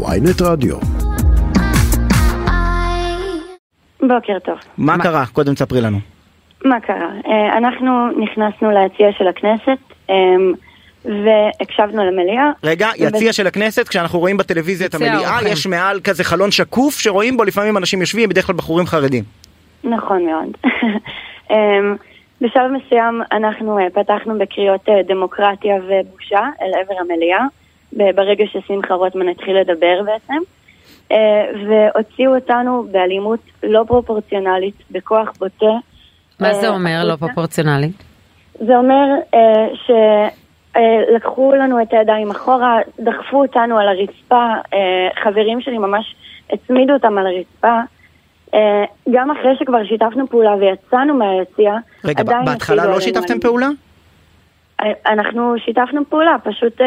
ויינט 0.00 0.42
רדיו. 0.42 0.76
בוקר 4.00 4.38
טוב. 4.44 4.58
מה 4.78 4.98
קרה? 4.98 5.24
קודם 5.32 5.54
תספרי 5.54 5.80
לנו. 5.80 5.98
מה 6.64 6.80
קרה? 6.80 7.10
אה, 7.26 7.58
אנחנו 7.58 8.08
נכנסנו 8.08 8.70
ליציע 8.70 9.12
של 9.18 9.28
הכנסת 9.28 9.78
אה, 10.10 10.14
והקשבנו 11.04 12.04
למליאה. 12.04 12.50
רגע, 12.64 12.88
יציע 12.96 13.32
של 13.32 13.46
הכנסת, 13.46 13.88
כשאנחנו 13.88 14.18
רואים 14.18 14.36
בטלוויזיה 14.36 14.86
את 14.86 14.94
המליאה. 14.94 15.38
יש 15.46 15.66
מעל 15.66 16.00
כזה 16.00 16.24
חלון 16.24 16.50
שקוף 16.50 16.98
שרואים 16.98 17.36
בו 17.36 17.44
לפעמים 17.44 17.76
אנשים 17.76 18.00
יושבים, 18.00 18.28
בדרך 18.28 18.46
כלל 18.46 18.56
בחורים 18.56 18.86
חרדים. 18.86 19.24
נכון 19.84 20.26
מאוד. 20.26 20.56
אה, 21.50 21.56
בשלב 22.40 22.70
מסוים 22.70 23.22
אנחנו 23.32 23.78
אה, 23.78 23.90
פתחנו 23.90 24.38
בקריאות 24.38 24.88
אה, 24.88 25.02
דמוקרטיה 25.08 25.74
ובושה 25.74 26.40
אל 26.62 26.70
עבר 26.80 26.94
המליאה, 27.00 27.44
ברגע 27.92 28.44
ששמחה 28.46 28.94
רוטמן 28.94 29.28
התחיל 29.28 29.58
לדבר 29.58 30.02
בעצם, 30.04 30.42
אה, 31.12 31.44
והוציאו 31.68 32.34
אותנו 32.34 32.84
באלימות 32.90 33.40
לא 33.62 33.84
פרופורציונלית, 33.86 34.74
בכוח 34.90 35.28
בוטה. 35.38 35.66
מה 36.40 36.54
זה 36.54 36.68
אה, 36.68 36.72
אומר 36.74 37.04
לא. 37.04 37.16
פרופורציונלי? 37.16 37.90
זה 38.58 38.76
אומר 38.76 39.06
אה, 39.34 39.66
שלקחו 41.14 41.54
לנו 41.54 41.82
את 41.82 41.92
הידיים 41.92 42.30
אחורה, 42.30 42.78
דחפו 43.00 43.42
אותנו 43.42 43.78
על 43.78 43.88
הרצפה, 43.88 44.52
חברים 45.22 45.60
שלי 45.60 45.78
ממש 45.78 46.14
הצמידו 46.52 46.92
אותם 46.92 47.18
על 47.18 47.26
הרצפה. 47.26 47.80
גם 49.12 49.30
אחרי 49.30 49.56
שכבר 49.58 49.84
שיתפנו 49.84 50.26
פעולה 50.28 50.54
ויצאנו 50.54 51.14
מהיציע, 51.14 51.74
רגע, 52.04 52.22
בהתחלה 52.44 52.86
לא 52.86 53.00
שיתפתם. 53.00 53.40
פעולה? 53.40 53.68
אנחנו 55.06 55.54
שיתפנו 55.58 56.02
פעולה, 56.08 56.36
פשוט, 56.44 56.80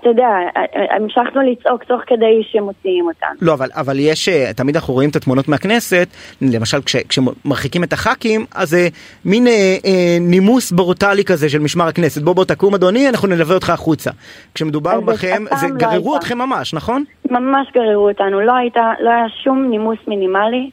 אתה 0.00 0.08
יודע, 0.08 0.28
אה, 0.56 0.62
אה, 0.76 0.96
המשכנו 0.96 1.42
לצעוק 1.42 1.84
תוך 1.84 2.00
כדי 2.06 2.42
שמוציאים 2.52 3.06
אותנו. 3.06 3.30
לא, 3.40 3.54
אבל, 3.54 3.68
אבל 3.74 3.96
יש, 3.98 4.28
אה, 4.28 4.52
תמיד 4.56 4.76
אנחנו 4.76 4.94
רואים 4.94 5.10
את 5.10 5.16
התמונות 5.16 5.48
מהכנסת, 5.48 6.08
למשל 6.42 6.82
כש, 6.82 6.96
כשמרחיקים 6.96 7.84
את 7.84 7.92
הח"כים, 7.92 8.46
אז 8.54 8.70
זה 8.70 8.88
מין 9.24 9.46
אה, 9.46 9.76
אה, 9.86 10.18
נימוס 10.20 10.72
ברוטלי 10.72 11.24
כזה 11.24 11.48
של 11.48 11.58
משמר 11.58 11.86
הכנסת, 11.88 12.22
בוא 12.22 12.34
בוא 12.34 12.44
תקום 12.44 12.74
אדוני, 12.74 13.08
אנחנו 13.08 13.28
נלווה 13.28 13.54
אותך 13.54 13.70
החוצה. 13.70 14.10
כשמדובר 14.54 15.00
בכם, 15.00 15.44
זה 15.60 15.68
לא 15.68 15.74
גררו 15.74 15.94
הייתה. 15.94 16.16
אתכם 16.16 16.38
ממש, 16.38 16.74
נכון? 16.74 17.04
ממש 17.30 17.68
גררו 17.74 18.08
אותנו, 18.08 18.40
לא, 18.40 18.56
הייתה, 18.56 18.92
לא 19.00 19.10
היה 19.10 19.24
שום 19.44 19.66
נימוס 19.70 19.98
מינימלי, 20.08 20.70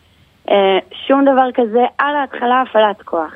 אה, 0.50 0.56
שום 1.08 1.22
דבר 1.22 1.48
כזה, 1.54 1.82
על 1.98 2.16
ההתחלה 2.16 2.62
הפעלת 2.62 3.02
כוח. 3.02 3.32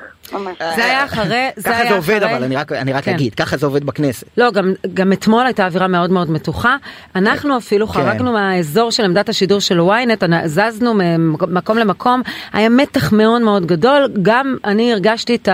זה 0.76 0.84
היה 0.84 1.04
אחרי, 1.04 1.48
זה 1.56 1.62
ככה 1.70 1.76
היה 1.80 1.90
זה 1.90 1.96
עובד, 1.96 2.22
אחרי- 2.22 2.34
אבל 2.34 2.44
אני 2.44 2.56
רק, 2.56 2.72
אני 2.72 2.92
רק 2.92 3.04
כן. 3.04 3.14
אגיד, 3.14 3.34
ככה 3.34 3.56
זה 3.56 3.66
עובד 3.66 3.84
בכנסת. 3.84 4.26
לא, 4.36 4.50
גם, 4.50 4.72
גם 4.94 5.12
אתמול 5.12 5.46
הייתה 5.46 5.66
אווירה 5.66 5.88
מאוד 5.88 6.10
מאוד 6.10 6.30
מתוחה. 6.30 6.76
אנחנו 7.16 7.56
אפילו 7.56 7.88
כן. 7.88 7.92
חרגנו 7.92 8.32
מהאזור 8.32 8.90
של 8.90 9.04
עמדת 9.04 9.28
השידור 9.28 9.60
של 9.60 9.80
ynet, 9.80 10.24
זזנו 10.46 10.94
ממקום 10.94 11.78
למקום, 11.78 12.22
היה 12.52 12.68
מתח 12.68 13.12
מאוד 13.12 13.42
מאוד 13.42 13.66
גדול, 13.66 14.08
גם 14.22 14.56
אני 14.64 14.92
הרגשתי 14.92 15.34
את 15.34 15.48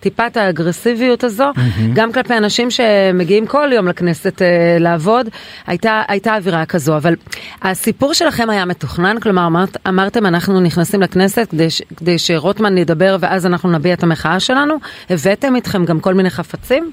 טיפת 0.00 0.36
האגרסיביות 0.36 1.24
הזו, 1.24 1.50
גם 1.94 2.12
כלפי 2.12 2.36
אנשים 2.36 2.70
שמגיעים 2.70 3.46
כל 3.46 3.70
יום 3.72 3.88
לכנסת 3.88 4.42
אה, 4.42 4.46
לעבוד, 4.80 5.28
הייתה, 5.66 6.02
הייתה 6.08 6.36
אווירה 6.36 6.66
כזו, 6.66 6.96
אבל 6.96 7.14
הסיפור 7.62 8.14
שלכם 8.14 8.50
היה 8.50 8.64
מתוכנן, 8.64 9.20
כלומר 9.20 9.46
אמרת, 9.46 9.76
אמרתם 9.88 10.26
אנחנו 10.26 10.60
נכנסים 10.60 11.02
לכנסת 11.02 11.46
כדי, 11.50 11.68
כדי 11.96 12.18
שרוטמן 12.18 12.78
ידבר 12.78 13.16
ואז 13.20 13.46
אנחנו 13.46 13.70
נביע 13.70 13.94
את 13.94 14.02
המחאה 14.14 14.40
שלנו, 14.40 14.74
הבאתם 15.10 15.56
איתכם 15.56 15.84
גם 15.84 16.00
כל 16.00 16.14
מיני 16.14 16.30
חפצים? 16.30 16.92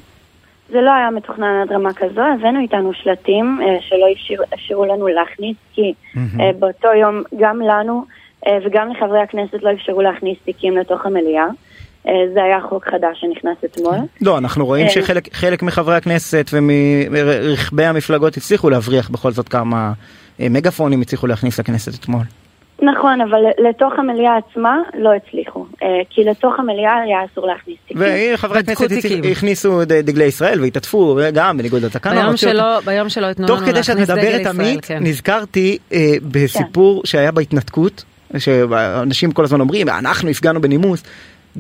זה 0.69 0.81
לא 0.81 0.91
היה 0.91 1.09
מתוכנן 1.11 1.61
עד 1.61 1.71
רמה 1.71 1.93
כזו, 1.93 2.21
הבאנו 2.21 2.59
איתנו 2.59 2.93
שלטים 2.93 3.59
אה, 3.61 3.77
שלא 3.81 4.05
אפשרו, 4.53 4.85
לנו 4.85 5.07
להכניס, 5.07 5.57
כי 5.73 5.93
אה, 6.39 6.51
באותו 6.59 6.87
יום 6.87 7.23
גם 7.39 7.61
לנו 7.61 8.05
אה, 8.47 8.57
וגם 8.65 8.91
לחברי 8.91 9.21
הכנסת 9.21 9.63
לא 9.63 9.73
אפשרו 9.73 10.01
להכניס 10.01 10.37
תיקים 10.45 10.77
לתוך 10.77 11.05
המליאה. 11.05 11.45
אה, 12.07 12.13
זה 12.33 12.43
היה 12.43 12.61
חוק 12.69 12.87
חדש 12.87 13.21
שנכנס 13.21 13.57
אתמול. 13.65 13.95
לא, 14.21 14.37
אנחנו 14.37 14.65
רואים. 14.65 14.89
שחלק 14.89 15.33
חלק 15.33 15.63
מחברי 15.63 15.95
הכנסת 15.95 16.49
ומרכבי 16.53 17.85
המפלגות 17.85 18.37
הצליחו 18.37 18.69
להבריח 18.69 19.09
בכל 19.09 19.31
זאת 19.31 19.49
כמה 19.49 19.93
מגפונים 20.39 21.01
הצליחו 21.01 21.27
להכניס 21.27 21.59
לכנסת 21.59 21.99
אתמול. 21.99 22.23
נכון, 22.81 23.21
אבל 23.21 23.39
לתוך 23.69 23.93
המליאה 23.97 24.37
עצמה 24.37 24.77
לא 24.99 25.09
הצליחו, 25.13 25.65
אה, 25.83 25.87
כי 26.09 26.23
לתוך 26.23 26.59
המליאה 26.59 27.01
היה 27.01 27.17
אסור 27.25 27.47
להכניס 27.47 27.77
תיקים. 27.87 28.03
וחברי 28.33 28.59
הכנסת. 28.59 28.89
הכניסו 29.31 29.85
דגלי 29.85 30.23
ישראל 30.23 30.61
והתעטפו 30.61 31.19
גם 31.33 31.57
בניגוד 31.57 31.85
לתקנון. 31.85 32.15
ביום 32.15 32.31
הוציאו 32.31 32.51
אותם. 32.51 32.61
שלא, 32.61 32.79
ביום 32.85 33.09
שלא 33.09 33.25
ייתנו 33.25 33.47
תוך 33.47 33.61
לנו 33.61 33.71
כדי 33.71 33.83
שאת 33.83 33.95
להכניס 33.95 34.09
דגל 34.09 34.21
מדברת 34.21 34.41
ישראל, 34.41 34.67
עמית 34.67 34.85
כן. 34.85 34.99
נזכרתי 35.01 35.77
אה, 35.93 36.13
בסיפור 36.31 37.01
שהיה 37.05 37.31
בהתנתקות 37.31 38.03
שאנשים 38.37 39.31
כל 39.31 39.43
הזמן 39.43 39.59
אומרים 39.59 39.89
אנחנו 39.89 40.29
הפגנו 40.29 40.61
בנימוס. 40.61 41.03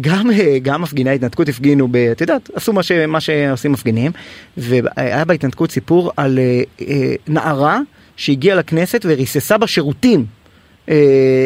גם 0.01 0.31
אה, 0.31 0.59
גם 0.61 0.81
מפגיני 0.81 1.09
ההתנתקות 1.09 1.49
הפגינו 1.49 1.87
ב... 1.91 1.95
את 1.95 2.21
יודעת 2.21 2.49
עשו 2.53 2.73
מה, 2.73 2.83
ש, 2.83 2.91
מה 2.91 3.19
שעושים 3.21 3.71
מפגינים 3.71 4.11
והיה 4.57 5.25
בהתנתקות 5.25 5.71
סיפור 5.71 6.11
על 6.17 6.39
אה, 6.81 6.95
נערה 7.27 7.79
שהגיעה 8.15 8.55
לכנסת 8.55 9.05
וריססה 9.05 9.57
בשירותים. 9.57 10.25
אה, 10.89 10.95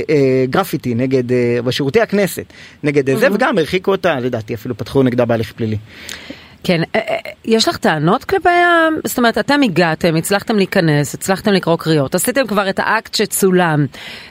אה, 0.09 0.45
גרפיטי 0.49 0.95
נגד 0.95 1.31
אה, 1.31 1.59
בשירותי 1.65 2.01
הכנסת 2.01 2.53
נגד 2.83 3.09
אה, 3.09 3.15
זה 3.15 3.27
וגם 3.33 3.57
הרחיקו 3.57 3.91
אותה 3.91 4.19
לדעתי 4.19 4.53
אפילו 4.53 4.77
פתחו 4.77 5.03
נגדה 5.03 5.25
בהליך 5.25 5.51
פלילי. 5.51 5.77
כן, 6.65 6.81
אה, 6.95 6.99
אה, 7.09 7.31
יש 7.45 7.67
לך 7.67 7.77
טענות 7.77 8.23
כלפי 8.23 8.49
ה... 8.49 8.87
זאת 9.03 9.17
אומרת, 9.17 9.37
אתם 9.37 9.61
הגעתם, 9.63 10.15
הצלחתם 10.15 10.55
להיכנס, 10.55 11.15
הצלחתם 11.15 11.51
לקרוא 11.51 11.77
קריאות, 11.77 12.15
עשיתם 12.15 12.47
כבר 12.47 12.69
את 12.69 12.79
האקט 12.79 13.13
שצולם. 13.13 13.85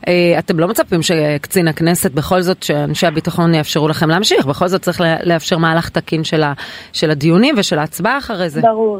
אה, 0.09 0.38
אתם 0.38 0.59
לא 0.59 0.69
מצפים 0.69 1.03
שקצין 1.03 1.69
הכנסת, 1.69 2.12
בכל 2.12 2.41
זאת, 2.41 2.62
שאנשי 2.62 3.06
הביטחון 3.06 3.54
יאפשרו 3.54 3.88
לכם 3.88 4.09
להמשיך, 4.09 4.47
בכל 4.47 4.69
זאת 4.69 4.81
צריך 4.81 5.00
לאפשר 5.25 5.59
מהלך 5.59 5.88
תקין 5.88 6.25
של, 6.25 6.43
ה... 6.43 6.53
של 6.93 7.10
הדיונים 7.10 7.54
ושל 7.59 7.78
ההצבעה 7.78 8.19
אחרי 8.19 8.48
זה. 8.48 8.60
ברור. 8.60 8.98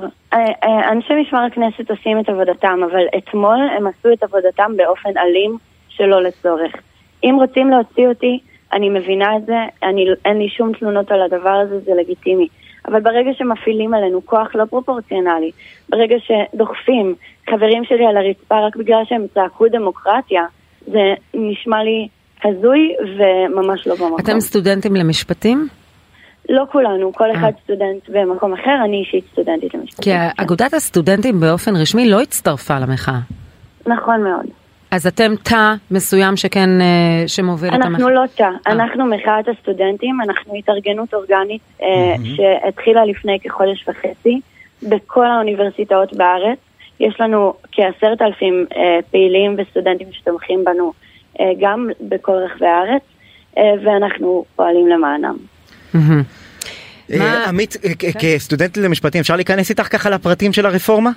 אנשי 0.93 1.15
משמר 1.23 1.41
הכנסת 1.53 1.91
עושים 1.91 2.21
את 2.21 2.29
עבודתם, 2.29 2.79
אבל 2.91 3.19
אתמול 3.19 3.59
הם 3.79 3.87
עשו 3.87 4.13
את 4.13 4.23
עבודתם 4.23 4.73
באופן 4.77 5.19
אלים 5.19 5.59
שלא 5.97 6.23
לצורך. 6.23 6.73
אם 7.25 7.37
רוצים 7.41 7.71
להוציא 7.71 8.09
אותי, 8.09 8.39
אני 8.73 8.89
מבינה 8.89 9.37
את 9.37 9.47
זה, 9.47 9.57
אני, 9.83 10.05
אין 10.25 10.39
לי 10.39 10.49
שום 10.49 10.73
תלונות 10.73 11.11
על 11.11 11.23
הדבר 11.23 11.63
הזה, 11.65 11.79
זה 11.81 11.93
לגיטימי. 12.01 12.49
אבל 12.89 13.01
ברגע 13.01 13.31
שמפעילים 13.39 13.95
עלינו 13.95 14.27
כוח 14.27 14.55
לא 14.55 14.65
פרופורציונלי, 14.65 15.51
ברגע 15.89 16.17
שדוחפים 16.19 17.15
חברים 17.51 17.85
שלי 17.85 18.07
על 18.07 18.17
הרצפה 18.17 18.67
רק 18.67 18.77
בגלל 18.77 19.03
שהם 19.05 19.27
צעקו 19.35 19.69
דמוקרטיה, 19.69 20.43
זה 20.87 21.15
נשמע 21.35 21.85
לי 21.85 22.09
הזוי 22.45 22.95
וממש 23.01 23.87
לא 23.87 23.95
במקום. 23.95 24.17
אתם 24.21 24.41
סטודנטים 24.41 24.97
למשפטים? 24.97 25.69
לא 26.49 26.65
כולנו, 26.73 27.13
כל 27.13 27.33
אחד 27.33 27.53
אה. 27.57 27.63
סטודנט 27.65 28.09
במקום 28.09 28.53
אחר, 28.53 28.85
אני 28.85 28.97
אישית 28.97 29.25
סטודנטית 29.33 29.75
למשפטים. 29.75 30.15
כי. 30.15 30.43
אגודת 30.43 30.75
הסטודנטים 30.75 31.41
באופן 31.41 31.77
רשמי 31.77 32.11
לא 32.11 32.21
הצטרפה 32.21 32.79
למחאה. 32.79 33.19
נכון 33.87 34.23
מאוד. 34.23 34.64
אז 34.95 35.07
אתם 35.07 35.35
תא 35.43 35.75
מסוים 35.91 36.37
שכן, 36.37 36.81
אה, 36.81 37.25
שמוביל 37.27 37.69
את 37.69 37.75
המחאה. 37.75 37.89
אנחנו 37.89 38.11
לא 38.11 38.23
תא, 38.35 38.43
אה. 38.43 38.73
אנחנו 38.73 39.07
מחאת 39.07 39.49
הסטודנטים, 39.49 40.21
אנחנו 40.21 40.55
התארגנות 40.55 41.15
אורגנית 41.15 41.63
אה, 41.83 41.87
שהתחילה 42.37 43.05
לפני 43.05 43.39
כחודש 43.45 43.89
וחצי 43.89 44.41
בכל 44.83 45.27
האוניברסיטאות 45.27 46.17
בארץ. 46.17 46.59
יש 47.01 47.21
לנו 47.21 47.55
כעשרת 47.73 48.23
אלפים 48.23 48.67
פעילים 49.11 49.57
וסטודנטים 49.59 50.07
שתומכים 50.13 50.65
בנו 50.65 50.93
גם 51.61 51.89
בכל 52.01 52.33
רחבי 52.33 52.67
הארץ, 52.67 53.03
ואנחנו 53.57 54.45
פועלים 54.57 54.89
למענם. 54.89 55.37
עמית 57.49 57.77
אה, 57.85 57.91
כ- 57.99 58.17
כסטודנט 58.19 58.77
למשפטים 58.77 59.21
אפשר 59.21 59.37
להיכנס 59.37 59.71
איתך 59.71 59.93
ככה 59.93 60.11
לפרטים 60.11 60.53
של 60.53 60.67
הרפורמה? 60.67 61.11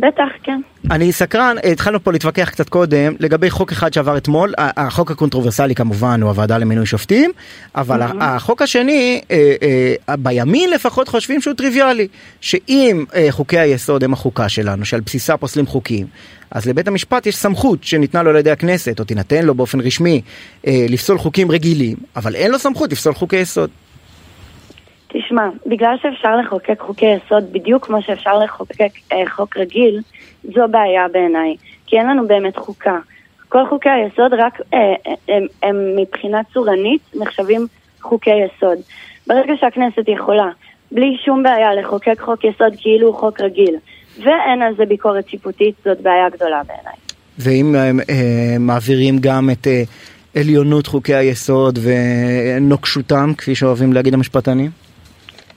בטח, 0.00 0.28
כן. 0.42 0.60
אני 0.90 1.12
סקרן, 1.12 1.56
התחלנו 1.72 2.04
פה 2.04 2.12
להתווכח 2.12 2.50
קצת 2.50 2.68
קודם 2.68 3.14
לגבי 3.20 3.50
חוק 3.50 3.72
אחד 3.72 3.92
שעבר 3.92 4.16
אתמול, 4.16 4.52
החוק 4.58 5.10
הקונטרוברסלי 5.10 5.74
כמובן 5.74 6.22
הוא 6.22 6.30
הוועדה 6.30 6.58
למינוי 6.58 6.86
שופטים, 6.86 7.30
אבל 7.74 8.02
ה- 8.02 8.12
החוק 8.20 8.62
השני, 8.62 9.20
אה, 9.30 9.54
אה, 10.08 10.16
בימין 10.16 10.70
לפחות 10.70 11.08
חושבים 11.08 11.40
שהוא 11.40 11.54
טריוויאלי, 11.54 12.08
שאם 12.40 13.04
אה, 13.14 13.26
חוקי 13.30 13.58
היסוד 13.58 14.04
הם 14.04 14.12
החוקה 14.12 14.48
שלנו, 14.48 14.84
שעל 14.84 15.00
בסיסה 15.00 15.36
פוסלים 15.36 15.66
חוקים, 15.66 16.06
אז 16.50 16.66
לבית 16.66 16.88
המשפט 16.88 17.26
יש 17.26 17.36
סמכות 17.36 17.84
שניתנה 17.84 18.22
לו 18.22 18.30
על 18.30 18.36
ידי 18.36 18.50
הכנסת, 18.50 19.00
או 19.00 19.04
תינתן 19.04 19.44
לו 19.44 19.54
באופן 19.54 19.80
רשמי, 19.80 20.20
לפסול 20.66 21.18
חוקים 21.18 21.50
רגילים, 21.50 21.96
אבל 22.16 22.34
אין 22.34 22.50
לו 22.50 22.58
סמכות 22.58 22.92
לפסול 22.92 23.14
חוקי 23.14 23.36
יסוד. 23.36 23.70
תשמע, 25.16 25.48
בגלל 25.66 25.94
שאפשר 26.02 26.36
לחוקק 26.36 26.80
חוקי 26.80 27.06
יסוד 27.06 27.52
בדיוק 27.52 27.86
כמו 27.86 28.02
שאפשר 28.02 28.38
לחוקק 28.38 28.90
אה, 29.12 29.30
חוק 29.30 29.56
רגיל, 29.56 30.00
זו 30.44 30.62
בעיה 30.70 31.08
בעיניי. 31.12 31.56
כי 31.86 31.98
אין 31.98 32.06
לנו 32.06 32.26
באמת 32.26 32.56
חוקה. 32.56 32.98
כל 33.48 33.68
חוקי 33.68 33.88
היסוד 33.90 34.32
רק 34.38 34.60
אה, 34.74 34.78
אה, 34.78 35.14
הם, 35.28 35.46
הם 35.62 35.76
מבחינה 35.96 36.40
צורנית 36.52 37.00
נחשבים 37.14 37.66
חוקי 38.02 38.30
יסוד. 38.30 38.78
ברגע 39.26 39.52
שהכנסת 39.60 40.08
יכולה, 40.08 40.48
בלי 40.92 41.16
שום 41.24 41.42
בעיה, 41.42 41.74
לחוקק 41.74 42.20
חוק 42.20 42.44
יסוד 42.44 42.72
כאילו 42.78 43.08
הוא 43.08 43.16
חוק 43.16 43.40
רגיל, 43.40 43.76
ואין 44.18 44.62
על 44.62 44.74
זה 44.76 44.84
ביקורת 44.84 45.28
שיפוטית, 45.28 45.74
זאת 45.84 46.00
בעיה 46.00 46.28
גדולה 46.28 46.62
בעיניי. 46.66 46.94
ואם 47.38 47.74
הם 47.74 48.00
אה, 48.10 48.56
מעבירים 48.60 49.18
גם 49.20 49.50
את 49.50 49.66
אה, 49.66 49.82
עליונות 50.36 50.86
חוקי 50.86 51.14
היסוד 51.14 51.78
ונוקשותם, 51.82 53.32
כפי 53.38 53.54
שאוהבים 53.54 53.92
להגיד 53.92 54.14
המשפטנים? 54.14 54.83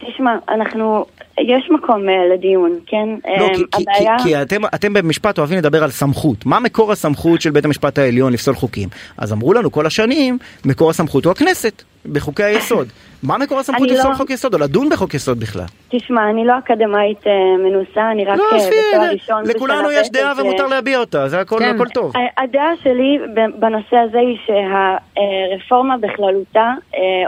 תשמע, 0.07 0.35
אנחנו, 0.49 1.05
יש 1.39 1.69
מקום 1.71 2.09
אה, 2.09 2.27
לדיון, 2.33 2.79
כן? 2.85 3.09
לא, 3.39 3.45
אה, 3.45 3.53
כי, 3.55 3.63
הבעיה... 3.73 4.17
כי, 4.17 4.23
כי 4.23 4.41
אתם, 4.41 4.61
אתם 4.75 4.93
במשפט 4.93 5.37
אוהבים 5.37 5.57
לדבר 5.57 5.83
על 5.83 5.89
סמכות. 5.89 6.45
מה 6.45 6.59
מקור 6.59 6.91
הסמכות 6.91 7.41
של 7.41 7.49
בית 7.49 7.65
המשפט 7.65 7.97
העליון 7.97 8.33
לפסול 8.33 8.55
חוקים? 8.55 8.89
אז 9.17 9.33
אמרו 9.33 9.53
לנו 9.53 9.71
כל 9.71 9.85
השנים, 9.85 10.37
מקור 10.65 10.89
הסמכות 10.89 11.25
הוא 11.25 11.31
הכנסת, 11.31 11.83
בחוקי 12.11 12.43
היסוד. 12.43 12.87
מה 13.23 13.37
מקור 13.37 13.59
הסמכות 13.59 13.91
לפסול 13.91 14.11
לא- 14.11 14.15
חוק 14.15 14.29
יסוד 14.29 14.53
או 14.53 14.59
לדון 14.59 14.89
בחוק 14.89 15.13
יסוד 15.13 15.39
בכלל? 15.39 15.65
תשמע, 15.89 16.29
אני 16.29 16.45
לא 16.45 16.53
אקדמאית 16.57 17.27
אה, 17.27 17.31
מנוסה, 17.57 18.11
אני 18.11 18.25
רק 18.25 18.37
לא, 18.37 18.43
אה, 18.51 18.57
עזבי. 18.57 19.53
לכולנו 19.53 19.91
יש 19.91 20.11
דעה 20.11 20.33
ומותר 20.37 20.67
להביע 20.67 20.99
אותה, 20.99 21.27
זה 21.27 21.39
הכל, 21.39 21.59
כן. 21.59 21.75
הכל 21.75 21.87
טוב. 21.87 22.13
הדעה 22.37 22.71
שלי 22.83 23.19
בנושא 23.59 23.97
הזה 23.97 24.19
היא 24.19 24.37
שהרפורמה 24.45 25.97
בכללותה 25.97 26.73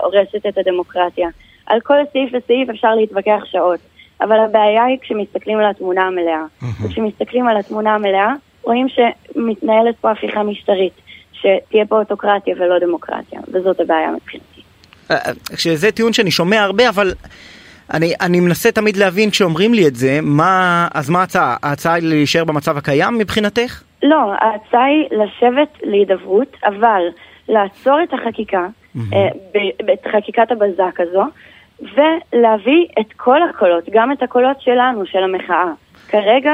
הורסת 0.02 0.46
את 0.50 0.58
הדמוקרטיה. 0.58 1.30
על 1.70 1.80
כל 1.82 1.96
סעיף 2.12 2.30
וסעיף 2.34 2.70
אפשר 2.70 2.96
להתווכח 2.96 3.42
שעות, 3.46 3.80
אבל 4.22 4.40
הבעיה 4.40 4.86
היא 4.86 4.98
כשמסתכלים 5.02 5.60
על 5.60 5.66
התמונה 5.70 6.02
המלאה. 6.02 6.44
וכשמסתכלים 6.84 7.48
על 7.48 7.58
התמונה 7.58 7.96
המלאה, 7.96 8.34
רואים 8.64 8.88
שמתנהלת 8.90 9.96
פה 10.02 10.12
הפיכה 10.12 10.44
משטרית, 10.44 10.94
שתהיה 11.34 11.86
פה 11.86 12.00
אוטוקרטיה 12.00 12.56
ולא 12.60 12.80
דמוקרטיה, 12.80 13.40
וזאת 13.54 13.80
הבעיה 13.80 14.12
מבחינתי. 14.12 14.62
אה, 15.12 15.18
שזה 15.56 15.92
טיעון 15.92 16.14
שאני 16.14 16.32
שומע 16.32 16.62
הרבה, 16.62 16.90
אבל 16.90 17.14
אני, 17.94 18.14
אני 18.22 18.40
מנסה 18.40 18.72
תמיד 18.72 18.98
להבין 18.98 19.30
כשאומרים 19.30 19.74
לי 19.74 19.88
את 19.88 19.96
זה, 19.96 20.20
מה, 20.22 20.88
אז 20.94 21.10
מה 21.10 21.20
ההצעה? 21.20 21.58
ההצעה 21.64 21.94
היא 21.94 22.04
להישאר 22.04 22.44
במצב 22.44 22.78
הקיים 22.78 23.18
מבחינתך? 23.18 23.84
לא, 24.04 24.34
ההצעה 24.40 24.86
היא 24.86 25.06
לשבת 25.12 25.78
להידברות, 25.84 26.58
אבל 26.66 27.02
לעצור 27.50 28.04
את 28.04 28.14
החקיקה, 28.14 28.68
אה, 29.14 29.28
ב- 29.54 29.90
את 29.90 30.08
חקיקת 30.16 30.52
הבזק 30.52 31.00
הזו, 31.00 31.24
ולהביא 31.82 32.86
את 33.00 33.14
כל 33.18 33.38
הקולות, 33.50 33.84
גם 33.94 34.12
את 34.12 34.24
הקולות 34.24 34.58
שלנו, 34.62 35.04
של 35.06 35.20
המחאה. 35.24 35.66
כרגע 36.08 36.52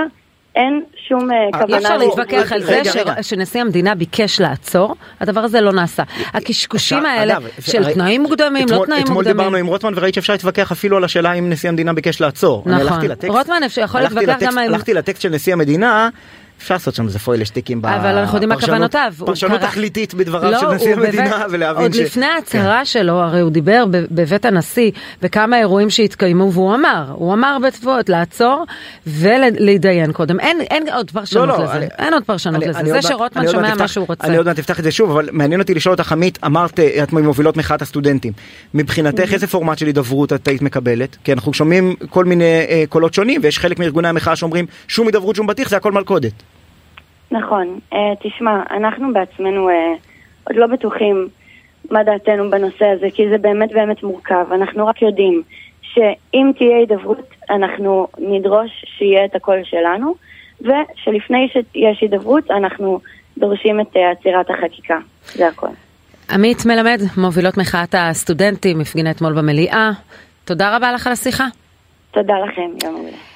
אין 0.55 0.83
שום 1.07 1.31
אה, 1.31 1.45
אי 1.47 1.51
כוונה... 1.51 1.77
אי 1.77 1.83
אפשר 1.83 1.97
להתווכח 1.97 2.51
על 2.51 2.61
זה. 2.61 2.81
שנשיא 3.21 3.61
המדינה 3.61 3.95
ביקש 3.95 4.41
לעצור, 4.41 4.95
הדבר 5.19 5.39
הזה 5.39 5.61
לא 5.61 5.71
נעשה. 5.71 6.03
הקשקושים 6.33 7.05
האלה 7.05 7.35
של 7.61 7.93
תנאים 7.93 8.21
מוקדמים, 8.21 8.67
לא 8.69 8.73
אתמול- 8.75 8.85
תנאים 8.85 9.01
אתמול 9.03 9.15
מוקדמים. 9.17 9.37
דיברנו 9.37 9.57
עם 9.57 9.65
רוטמן 9.67 9.91
וראית 9.95 10.13
שאפשר 10.13 10.33
להתווכח 10.33 10.71
אפילו 10.71 10.97
על 10.97 11.03
השאלה 11.03 11.33
אם 11.33 11.49
נשיא 11.49 11.69
המדינה 11.69 11.93
ביקש 11.93 12.21
לעצור. 12.21 12.63
נכון. 12.65 12.99
רוטמן 13.27 13.63
אפשר- 13.65 13.81
יכול 13.81 14.01
להתווכח 14.01 14.37
גם 14.41 14.57
הלכתי 14.57 14.93
לטקסט 14.93 15.21
של 15.21 15.29
נשיא 15.29 15.53
המדינה. 15.53 16.09
אפשר 16.59 16.75
לעשות 16.75 16.95
שם 16.95 17.05
איזה 17.05 17.19
פוילשטיקים 17.19 17.81
אבל 17.85 18.17
אנחנו 18.17 18.35
יודעים 18.37 18.49
מה 18.49 18.55
בפרשנות- 18.55 18.69
כוונותיו. 18.69 19.13
פרשנות 19.25 19.61
תכליתית 19.61 20.13
בדבריו 20.13 20.51
לא, 20.51 20.59
של 20.59 20.67
נשיא 20.71 20.95
בבית- 20.95 21.05
המדינה 21.19 21.45
ולהבין 21.51 21.81
עוד 21.83 21.93
ש... 21.93 21.97
לפני 21.97 22.25
כן. 22.25 22.31
ההצהרה 22.35 22.85
שלו, 22.85 23.13
הרי 23.13 23.39
הוא 23.41 23.51
דיבר 23.51 23.83
בבית 23.91 24.45
הנשיא 24.45 24.91
בכמה 25.21 25.59
אירועים 25.59 25.89
שהתקיימו, 25.89 26.51
והוא 26.53 26.75
אמר, 26.75 27.05
הוא 27.15 27.33
אמר 27.33 27.57
בתבואות 27.67 28.09
לעצור 28.09 28.65
ולהתדיין 29.07 30.11
קודם. 30.11 30.39
אין 30.39 30.61
אין 30.61 30.83
עוד 30.93 31.11
פרשנות 31.11 31.47
לא, 31.47 31.57
לא, 31.57 31.63
לזה. 31.63 31.73
אני- 31.73 31.85
אין 31.97 32.13
עוד 32.13 32.23
פרשנות 32.23 32.55
אני- 32.63 32.69
לזה. 32.69 32.79
אני 32.79 32.89
זה 32.89 32.95
עוד 32.95 33.01
שרוטמן 33.03 33.45
עוד 33.45 33.51
שומע 33.55 33.75
מה 33.75 33.87
שהוא 33.87 34.05
רוצה. 34.07 34.27
אני 34.27 34.37
עוד 34.37 34.45
מעט 34.45 34.59
אפתח 34.59 34.79
את 34.79 34.83
זה 34.83 34.91
שוב, 34.91 35.11
אבל 35.11 35.29
מעניין 35.31 35.61
אותי 35.61 35.73
לשאול 35.73 35.93
אותך, 35.93 36.11
עמית, 36.11 36.39
אמרת, 36.45 36.79
את 36.79 37.13
ממובילות 37.13 37.57
מחאת 37.57 37.81
הסטודנטים. 37.81 38.33
מבחינתך 38.73 39.33
איזה 39.33 39.47
פורמט 39.47 39.77
של 39.77 39.85
הידברות 39.85 40.33
את 40.33 40.47
היית 40.47 40.61
מקבלת? 40.61 41.17
כי 41.23 41.33
אנחנו 41.33 41.53
שומעים 41.53 41.95
כל 42.09 42.25
מיני 42.25 42.43
אה, 42.69 42.83
קולות 42.89 43.13
שונים, 43.13 43.41
ויש 43.43 43.59
חלק 43.59 43.79
מארגוני 43.79 44.07
המחאה 44.07 44.35
שאומרים, 44.35 44.65
שום 44.87 45.07
הידברות, 45.07 45.35
שום 45.35 45.47
בטיח, 45.47 45.69
זה 45.69 45.77
הכל 45.77 45.91
מלכודת. 45.91 46.31
נכון. 47.37 47.79
אה, 47.93 48.13
תשמע, 48.19 48.63
אנחנו 48.71 49.13
בעצמנו 49.13 49.69
אה, 49.69 49.93
עוד 50.43 50.55
לא 50.55 50.67
בטוחים 50.67 51.27
מה 51.91 52.03
דעתנו 52.03 52.49
בנושא 52.49 52.85
הזה, 52.85 53.07
כי 53.13 53.29
זה 53.29 53.37
באמת 53.37 53.71
באמת 53.71 54.03
מורכב. 54.03 54.45
אנחנו 54.51 54.87
רק 54.87 55.01
יודעים 55.01 55.43
שאם 55.81 56.51
תהיה 56.57 56.77
הידברות, 56.77 57.29
אנחנו 57.49 58.07
נדרוש 58.19 58.85
שיהיה 58.97 59.25
את 59.25 59.35
הקול 59.35 59.59
שלנו, 59.63 60.15
ושלפני 60.61 61.47
שיש 61.53 62.01
הידברות, 62.01 62.51
אנחנו 62.51 62.99
דורשים 63.37 63.81
את 63.81 63.97
אה, 63.97 64.11
עצירת 64.11 64.49
החקיקה. 64.49 64.97
זה 65.33 65.47
הכל. 65.47 65.67
עמית 66.31 66.65
מלמד, 66.65 66.99
מובילות 67.17 67.57
מחאת 67.57 67.95
הסטודנטים, 67.97 68.81
הפגינה 68.81 69.11
אתמול 69.11 69.33
במליאה. 69.33 69.91
תודה 70.45 70.75
רבה 70.75 70.91
לך 70.91 71.07
על 71.07 71.13
השיחה. 71.13 71.47
תודה 72.11 72.33
לכם, 72.45 72.69
יום 72.83 72.93
מעולה. 72.93 73.34